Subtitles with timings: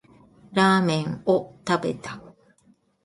[0.51, 2.19] ラーメンを食べた